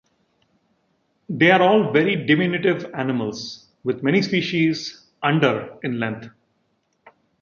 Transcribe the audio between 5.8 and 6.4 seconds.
in length.